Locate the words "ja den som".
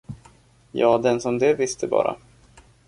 0.71-1.39